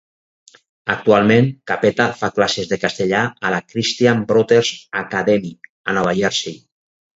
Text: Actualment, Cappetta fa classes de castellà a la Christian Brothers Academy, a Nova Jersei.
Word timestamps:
Actualment, 0.93 1.49
Cappetta 1.71 2.07
fa 2.21 2.29
classes 2.39 2.71
de 2.73 2.79
castellà 2.85 3.21
a 3.49 3.53
la 3.57 3.61
Christian 3.75 4.25
Brothers 4.33 4.75
Academy, 5.05 5.55
a 5.93 5.99
Nova 6.01 6.19
Jersei. 6.25 6.61